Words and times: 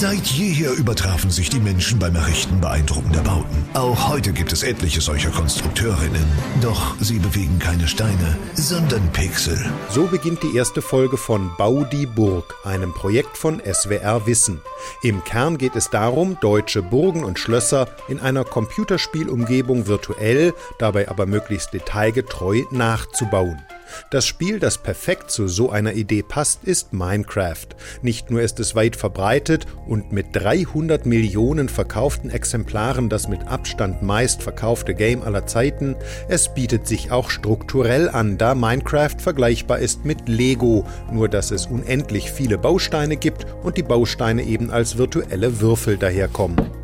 Seit 0.00 0.28
jeher 0.28 0.72
übertrafen 0.72 1.30
sich 1.30 1.50
die 1.50 1.60
Menschen 1.60 1.98
beim 1.98 2.16
Errichten 2.16 2.58
beeindruckender 2.58 3.20
Bauten. 3.20 3.68
Auch 3.74 4.08
heute 4.08 4.32
gibt 4.32 4.50
es 4.50 4.62
etliche 4.62 5.02
solcher 5.02 5.28
Konstrukteurinnen. 5.28 6.24
Doch 6.62 6.94
sie 7.00 7.18
bewegen 7.18 7.58
keine 7.58 7.86
Steine, 7.86 8.38
sondern 8.54 9.12
Pixel. 9.12 9.58
So 9.90 10.06
beginnt 10.06 10.42
die 10.42 10.56
erste 10.56 10.80
Folge 10.80 11.18
von 11.18 11.50
Bau 11.58 11.84
die 11.84 12.06
Burg, 12.06 12.54
einem 12.64 12.94
Projekt 12.94 13.36
von 13.36 13.60
SWR 13.60 14.26
Wissen. 14.26 14.62
Im 15.02 15.22
Kern 15.22 15.58
geht 15.58 15.76
es 15.76 15.90
darum, 15.90 16.38
deutsche 16.40 16.80
Burgen 16.80 17.22
und 17.22 17.38
Schlösser 17.38 17.86
in 18.08 18.20
einer 18.20 18.44
Computerspielumgebung 18.44 19.86
virtuell, 19.86 20.54
dabei 20.78 21.10
aber 21.10 21.26
möglichst 21.26 21.74
detailgetreu 21.74 22.62
nachzubauen. 22.70 23.60
Das 24.10 24.26
Spiel, 24.26 24.58
das 24.58 24.78
perfekt 24.78 25.30
zu 25.30 25.48
so 25.48 25.70
einer 25.70 25.94
Idee 25.94 26.22
passt, 26.22 26.64
ist 26.64 26.92
Minecraft. 26.92 27.66
Nicht 28.02 28.30
nur 28.30 28.42
ist 28.42 28.60
es 28.60 28.74
weit 28.74 28.96
verbreitet 28.96 29.66
und 29.86 30.12
mit 30.12 30.28
300 30.32 31.06
Millionen 31.06 31.68
verkauften 31.68 32.30
Exemplaren 32.30 33.08
das 33.08 33.28
mit 33.28 33.46
Abstand 33.46 34.02
meist 34.02 34.42
verkaufte 34.42 34.94
Game 34.94 35.22
aller 35.22 35.46
Zeiten, 35.46 35.96
es 36.28 36.54
bietet 36.54 36.86
sich 36.86 37.10
auch 37.10 37.30
strukturell 37.30 38.08
an, 38.08 38.38
da 38.38 38.54
Minecraft 38.54 39.16
vergleichbar 39.18 39.78
ist 39.78 40.04
mit 40.04 40.28
Lego, 40.28 40.84
nur 41.12 41.28
dass 41.28 41.50
es 41.50 41.66
unendlich 41.66 42.30
viele 42.30 42.58
Bausteine 42.58 43.16
gibt 43.16 43.46
und 43.62 43.76
die 43.76 43.82
Bausteine 43.82 44.42
eben 44.42 44.70
als 44.70 44.98
virtuelle 44.98 45.60
Würfel 45.60 45.96
daherkommen. 45.96 46.79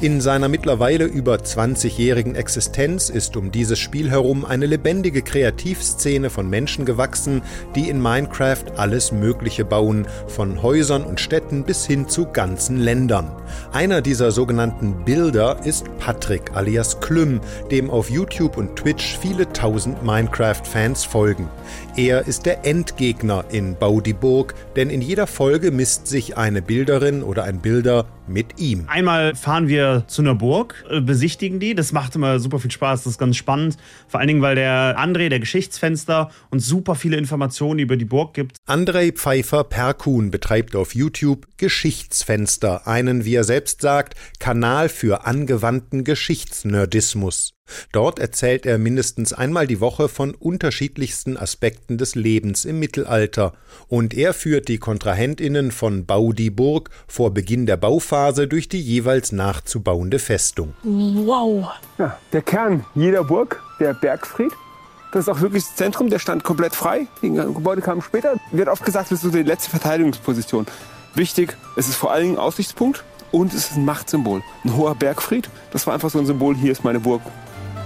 In 0.00 0.20
seiner 0.20 0.48
mittlerweile 0.48 1.06
über 1.06 1.34
20-jährigen 1.34 2.36
Existenz 2.36 3.10
ist 3.10 3.36
um 3.36 3.50
dieses 3.50 3.80
Spiel 3.80 4.08
herum 4.10 4.44
eine 4.44 4.66
lebendige 4.66 5.22
Kreativszene 5.22 6.30
von 6.30 6.48
Menschen 6.48 6.84
gewachsen, 6.84 7.42
die 7.74 7.88
in 7.88 8.00
Minecraft 8.00 8.62
alles 8.76 9.10
Mögliche 9.10 9.64
bauen, 9.64 10.06
von 10.28 10.62
Häusern 10.62 11.02
und 11.02 11.18
Städten 11.18 11.64
bis 11.64 11.84
hin 11.84 12.08
zu 12.08 12.26
ganzen 12.26 12.78
Ländern. 12.78 13.32
Einer 13.72 14.00
dieser 14.00 14.30
sogenannten 14.30 15.04
Bilder 15.04 15.58
ist 15.64 15.86
Patrick 15.98 16.52
alias 16.54 17.00
Klüm, 17.00 17.40
dem 17.72 17.90
auf 17.90 18.08
YouTube 18.08 18.56
und 18.56 18.76
Twitch 18.76 19.18
viele 19.18 19.52
tausend 19.52 20.04
Minecraft-Fans 20.04 21.02
folgen. 21.06 21.48
Er 21.96 22.28
ist 22.28 22.46
der 22.46 22.64
Endgegner 22.64 23.46
in 23.50 23.74
Bau 23.74 24.00
die 24.00 24.12
Burg, 24.12 24.54
denn 24.76 24.90
in 24.90 25.02
jeder 25.02 25.26
Folge 25.26 25.72
misst 25.72 26.06
sich 26.06 26.36
eine 26.36 26.62
Bilderin 26.62 27.24
oder 27.24 27.42
ein 27.42 27.58
Bilder 27.58 28.06
mit 28.28 28.60
ihm. 28.60 28.84
Einmal 28.88 29.34
fahren 29.34 29.68
wir 29.68 29.87
zu 30.06 30.22
einer 30.22 30.34
Burg, 30.34 30.84
äh, 30.90 31.00
besichtigen 31.00 31.60
die. 31.60 31.74
Das 31.74 31.92
macht 31.92 32.14
immer 32.14 32.38
super 32.38 32.58
viel 32.58 32.70
Spaß, 32.70 33.04
das 33.04 33.14
ist 33.14 33.18
ganz 33.18 33.36
spannend. 33.36 33.76
Vor 34.08 34.20
allen 34.20 34.28
Dingen, 34.28 34.42
weil 34.42 34.54
der 34.54 34.98
André, 34.98 35.28
der 35.28 35.40
Geschichtsfenster, 35.40 36.30
uns 36.50 36.66
super 36.66 36.94
viele 36.94 37.16
Informationen 37.16 37.78
über 37.80 37.96
die 37.96 38.04
Burg 38.04 38.34
gibt. 38.34 38.56
André 38.66 39.12
Pfeiffer 39.12 39.64
Perkun 39.64 40.30
betreibt 40.30 40.76
auf 40.76 40.94
YouTube 40.94 41.46
Geschichtsfenster, 41.56 42.86
einen, 42.86 43.24
wie 43.24 43.34
er 43.34 43.44
selbst 43.44 43.82
sagt, 43.82 44.14
Kanal 44.38 44.88
für 44.88 45.26
angewandten 45.26 46.04
Geschichtsnerdismus. 46.04 47.57
Dort 47.92 48.18
erzählt 48.18 48.66
er 48.66 48.78
mindestens 48.78 49.32
einmal 49.32 49.66
die 49.66 49.80
Woche 49.80 50.08
von 50.08 50.34
unterschiedlichsten 50.34 51.36
Aspekten 51.36 51.98
des 51.98 52.14
Lebens 52.14 52.64
im 52.64 52.78
Mittelalter 52.78 53.52
und 53.88 54.14
er 54.14 54.34
führt 54.34 54.68
die 54.68 54.78
Kontrahentinnen 54.78 55.70
von 55.70 56.06
Bau 56.06 56.32
die 56.32 56.50
Burg 56.50 56.90
vor 57.06 57.32
Beginn 57.32 57.66
der 57.66 57.76
Bauphase 57.76 58.48
durch 58.48 58.68
die 58.68 58.80
jeweils 58.80 59.32
nachzubauende 59.32 60.18
Festung. 60.18 60.74
Wow! 60.82 61.68
Ja, 61.98 62.18
der 62.32 62.42
Kern 62.42 62.84
jeder 62.94 63.24
Burg, 63.24 63.62
der 63.80 63.94
Bergfried, 63.94 64.52
das 65.12 65.22
ist 65.22 65.28
auch 65.28 65.40
wirklich 65.40 65.64
das 65.64 65.74
Zentrum, 65.76 66.10
der 66.10 66.18
stand 66.18 66.44
komplett 66.44 66.74
frei. 66.74 67.06
Die 67.22 67.30
Gebäude 67.30 67.80
kamen 67.80 68.02
später. 68.02 68.34
Wird 68.52 68.68
oft 68.68 68.84
gesagt, 68.84 69.06
das 69.06 69.18
ist 69.18 69.22
so 69.22 69.30
die 69.30 69.42
letzte 69.42 69.70
Verteidigungsposition. 69.70 70.66
Wichtig, 71.14 71.56
es 71.76 71.88
ist 71.88 71.96
vor 71.96 72.12
allen 72.12 72.24
Dingen 72.24 72.38
Aussichtspunkt 72.38 73.04
und 73.32 73.54
es 73.54 73.70
ist 73.70 73.76
ein 73.76 73.86
Machtsymbol. 73.86 74.42
Ein 74.64 74.76
hoher 74.76 74.94
Bergfried, 74.94 75.48
das 75.72 75.86
war 75.86 75.94
einfach 75.94 76.10
so 76.10 76.18
ein 76.18 76.26
Symbol, 76.26 76.54
hier 76.56 76.72
ist 76.72 76.84
meine 76.84 77.00
Burg 77.00 77.22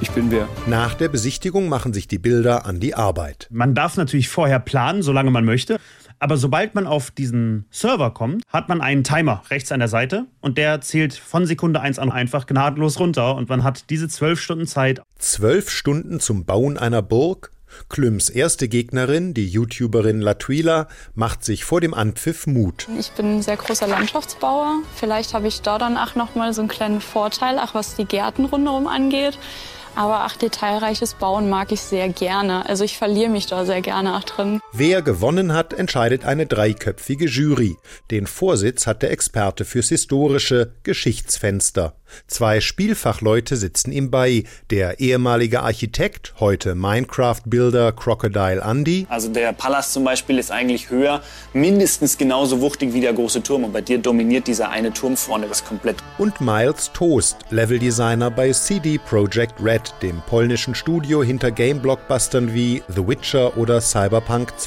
ich 0.00 0.10
bin 0.10 0.30
wer. 0.30 0.48
Nach 0.66 0.94
der 0.94 1.08
Besichtigung 1.08 1.68
machen 1.68 1.92
sich 1.92 2.08
die 2.08 2.18
Bilder 2.18 2.66
an 2.66 2.80
die 2.80 2.94
Arbeit. 2.94 3.48
Man 3.50 3.74
darf 3.74 3.96
natürlich 3.96 4.28
vorher 4.28 4.58
planen, 4.58 5.02
solange 5.02 5.30
man 5.30 5.44
möchte. 5.44 5.78
Aber 6.18 6.36
sobald 6.38 6.74
man 6.74 6.86
auf 6.86 7.10
diesen 7.10 7.66
Server 7.70 8.10
kommt, 8.10 8.42
hat 8.48 8.68
man 8.68 8.80
einen 8.80 9.04
Timer 9.04 9.42
rechts 9.50 9.70
an 9.70 9.80
der 9.80 9.88
Seite 9.88 10.26
und 10.40 10.56
der 10.56 10.80
zählt 10.80 11.14
von 11.14 11.44
Sekunde 11.44 11.80
1 11.80 11.98
an 11.98 12.10
einfach 12.10 12.46
gnadenlos 12.46 12.98
runter 12.98 13.34
und 13.34 13.50
man 13.50 13.64
hat 13.64 13.90
diese 13.90 14.08
zwölf 14.08 14.40
Stunden 14.40 14.66
Zeit. 14.66 15.02
Zwölf 15.18 15.68
Stunden 15.68 16.20
zum 16.20 16.46
Bauen 16.46 16.78
einer 16.78 17.02
Burg? 17.02 17.50
Klüms 17.90 18.30
erste 18.30 18.68
Gegnerin, 18.68 19.34
die 19.34 19.46
YouTuberin 19.46 20.20
Latwila, 20.20 20.88
macht 21.14 21.44
sich 21.44 21.64
vor 21.64 21.82
dem 21.82 21.92
Anpfiff 21.92 22.46
Mut. 22.46 22.88
Ich 22.98 23.10
bin 23.12 23.36
ein 23.36 23.42
sehr 23.42 23.56
großer 23.56 23.86
Landschaftsbauer. 23.86 24.78
Vielleicht 24.94 25.34
habe 25.34 25.48
ich 25.48 25.60
da 25.60 25.76
dann 25.76 25.98
auch 25.98 26.14
noch 26.14 26.34
mal 26.34 26.54
so 26.54 26.62
einen 26.62 26.68
kleinen 26.68 27.02
Vorteil, 27.02 27.58
auch 27.58 27.74
was 27.74 27.96
die 27.96 28.06
Gärten 28.06 28.46
rundherum 28.46 28.86
angeht. 28.86 29.38
Aber 29.96 30.20
ach, 30.20 30.36
detailreiches 30.36 31.14
Bauen 31.14 31.48
mag 31.48 31.72
ich 31.72 31.80
sehr 31.80 32.08
gerne. 32.10 32.68
Also 32.68 32.84
ich 32.84 32.98
verliere 32.98 33.30
mich 33.30 33.46
da 33.46 33.64
sehr 33.64 33.80
gerne 33.80 34.16
auch 34.16 34.24
drin. 34.24 34.60
Wer 34.78 35.00
gewonnen 35.00 35.54
hat, 35.54 35.72
entscheidet 35.72 36.26
eine 36.26 36.44
dreiköpfige 36.44 37.24
Jury. 37.24 37.76
Den 38.10 38.26
Vorsitz 38.26 38.86
hat 38.86 39.00
der 39.00 39.10
Experte 39.10 39.64
fürs 39.64 39.88
historische 39.88 40.72
Geschichtsfenster. 40.82 41.94
Zwei 42.26 42.60
Spielfachleute 42.60 43.56
sitzen 43.56 43.90
ihm 43.90 44.10
bei. 44.10 44.44
Der 44.70 45.00
ehemalige 45.00 45.62
Architekt, 45.62 46.34
heute 46.40 46.74
Minecraft-Builder 46.74 47.92
Crocodile 47.92 48.60
Andy. 48.62 49.06
Also 49.08 49.28
der 49.28 49.52
Palast 49.52 49.92
zum 49.92 50.04
Beispiel 50.04 50.38
ist 50.38 50.50
eigentlich 50.50 50.90
höher, 50.90 51.22
mindestens 51.52 52.18
genauso 52.18 52.60
wuchtig 52.60 52.92
wie 52.92 53.00
der 53.00 53.12
große 53.12 53.42
Turm. 53.42 53.64
Und 53.64 53.72
bei 53.72 53.80
dir 53.80 53.98
dominiert 53.98 54.46
dieser 54.46 54.70
eine 54.70 54.92
Turm 54.92 55.16
vorne 55.16 55.48
das 55.48 55.64
komplett. 55.64 55.96
Und 56.18 56.40
Miles 56.40 56.90
Toast, 56.92 57.38
Leveldesigner 57.50 58.30
bei 58.30 58.52
CD 58.52 58.98
Projekt 58.98 59.54
Red, 59.62 59.94
dem 60.02 60.20
polnischen 60.26 60.74
Studio 60.74 61.22
hinter 61.22 61.50
Game-Blockbustern 61.50 62.52
wie 62.52 62.82
The 62.88 63.06
Witcher 63.06 63.56
oder 63.56 63.80
Cyberpunk 63.80 64.52
2077. 64.58 64.65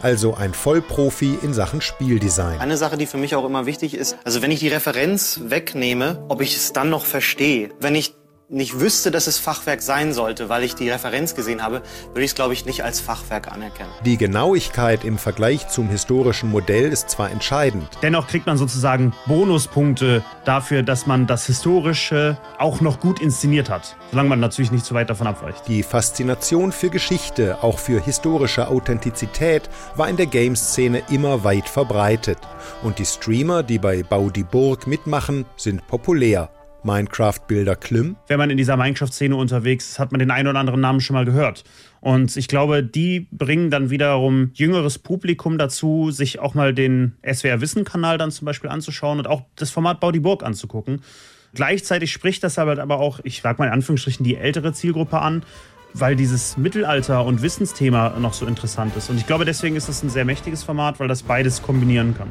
Also 0.00 0.34
ein 0.34 0.54
Vollprofi 0.54 1.38
in 1.42 1.54
Sachen 1.54 1.80
Spieldesign. 1.80 2.60
Eine 2.60 2.76
Sache, 2.76 2.96
die 2.96 3.06
für 3.06 3.18
mich 3.18 3.34
auch 3.34 3.44
immer 3.44 3.66
wichtig 3.66 3.94
ist, 3.94 4.16
also 4.24 4.42
wenn 4.42 4.50
ich 4.50 4.60
die 4.60 4.68
Referenz 4.68 5.40
wegnehme, 5.44 6.24
ob 6.28 6.40
ich 6.40 6.56
es 6.56 6.72
dann 6.72 6.90
noch 6.90 7.04
verstehe. 7.04 7.70
Wenn 7.80 7.94
ich 7.94 8.14
nicht 8.52 8.78
wüsste, 8.80 9.10
dass 9.10 9.26
es 9.26 9.38
Fachwerk 9.38 9.80
sein 9.82 10.12
sollte, 10.12 10.48
weil 10.48 10.62
ich 10.62 10.74
die 10.74 10.90
Referenz 10.90 11.34
gesehen 11.34 11.62
habe, 11.62 11.82
würde 12.08 12.20
ich 12.20 12.32
es, 12.32 12.34
glaube 12.34 12.52
ich, 12.52 12.66
nicht 12.66 12.84
als 12.84 13.00
Fachwerk 13.00 13.50
anerkennen. 13.50 13.90
Die 14.04 14.18
Genauigkeit 14.18 15.04
im 15.04 15.16
Vergleich 15.16 15.68
zum 15.68 15.88
historischen 15.88 16.50
Modell 16.50 16.92
ist 16.92 17.08
zwar 17.08 17.30
entscheidend. 17.30 17.88
Dennoch 18.02 18.28
kriegt 18.28 18.46
man 18.46 18.58
sozusagen 18.58 19.14
Bonuspunkte 19.26 20.22
dafür, 20.44 20.82
dass 20.82 21.06
man 21.06 21.26
das 21.26 21.46
Historische 21.46 22.36
auch 22.58 22.80
noch 22.82 23.00
gut 23.00 23.20
inszeniert 23.20 23.70
hat, 23.70 23.96
solange 24.10 24.28
man 24.28 24.40
natürlich 24.40 24.70
nicht 24.70 24.84
zu 24.84 24.94
weit 24.94 25.08
davon 25.08 25.26
abweicht. 25.26 25.66
Die 25.66 25.82
Faszination 25.82 26.72
für 26.72 26.90
Geschichte, 26.90 27.62
auch 27.62 27.78
für 27.78 28.00
historische 28.02 28.68
Authentizität, 28.68 29.70
war 29.96 30.10
in 30.10 30.16
der 30.18 30.26
Games-Szene 30.26 31.02
immer 31.08 31.42
weit 31.42 31.68
verbreitet. 31.68 32.38
Und 32.82 32.98
die 32.98 33.06
Streamer, 33.06 33.62
die 33.62 33.78
bei 33.78 34.02
Bau 34.02 34.28
die 34.28 34.44
Burg 34.44 34.86
mitmachen, 34.86 35.46
sind 35.56 35.86
populär. 35.86 36.50
Minecraft-Bilder 36.84 37.76
Klim. 37.76 38.16
Wenn 38.28 38.38
man 38.38 38.50
in 38.50 38.56
dieser 38.56 38.76
Minecraft-Szene 38.76 39.36
unterwegs 39.36 39.90
ist, 39.90 39.98
hat 39.98 40.12
man 40.12 40.18
den 40.18 40.30
einen 40.30 40.48
oder 40.48 40.58
anderen 40.58 40.80
Namen 40.80 41.00
schon 41.00 41.14
mal 41.14 41.24
gehört. 41.24 41.64
Und 42.00 42.36
ich 42.36 42.48
glaube, 42.48 42.82
die 42.82 43.28
bringen 43.30 43.70
dann 43.70 43.90
wiederum 43.90 44.50
jüngeres 44.54 44.98
Publikum 44.98 45.58
dazu, 45.58 46.10
sich 46.10 46.40
auch 46.40 46.54
mal 46.54 46.74
den 46.74 47.16
SWR-Wissen-Kanal 47.22 48.18
dann 48.18 48.30
zum 48.30 48.46
Beispiel 48.46 48.70
anzuschauen 48.70 49.18
und 49.18 49.26
auch 49.26 49.42
das 49.56 49.70
Format 49.70 50.00
Bau 50.00 50.10
die 50.10 50.20
Burg 50.20 50.42
anzugucken. 50.42 51.02
Gleichzeitig 51.54 52.10
spricht 52.10 52.42
das 52.42 52.58
aber 52.58 52.98
auch, 52.98 53.20
ich 53.24 53.42
sag 53.42 53.58
mal 53.58 53.66
in 53.66 53.72
Anführungsstrichen, 53.72 54.24
die 54.24 54.36
ältere 54.36 54.72
Zielgruppe 54.72 55.20
an, 55.20 55.42
weil 55.94 56.16
dieses 56.16 56.56
Mittelalter- 56.56 57.24
und 57.24 57.42
Wissensthema 57.42 58.18
noch 58.18 58.32
so 58.32 58.46
interessant 58.46 58.96
ist. 58.96 59.10
Und 59.10 59.18
ich 59.18 59.26
glaube, 59.26 59.44
deswegen 59.44 59.76
ist 59.76 59.88
das 59.88 60.02
ein 60.02 60.08
sehr 60.08 60.24
mächtiges 60.24 60.64
Format, 60.64 60.98
weil 60.98 61.08
das 61.08 61.22
beides 61.22 61.62
kombinieren 61.62 62.16
kann. 62.16 62.30